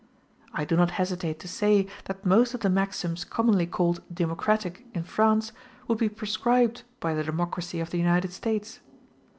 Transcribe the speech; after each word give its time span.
I 0.51 0.65
do 0.65 0.75
not 0.75 0.89
hesitate 0.97 1.39
to 1.41 1.47
say 1.47 1.85
that 2.05 2.25
most 2.25 2.55
of 2.55 2.61
the 2.61 2.71
maxims 2.71 3.23
commonly 3.23 3.67
called 3.67 4.01
democratic 4.11 4.83
in 4.95 5.03
France 5.03 5.51
would 5.87 5.99
be 5.99 6.09
proscribed 6.09 6.81
by 6.99 7.13
the 7.13 7.23
democracy 7.23 7.79
of 7.79 7.91
the 7.91 7.99
United 7.99 8.33
States. 8.33 8.79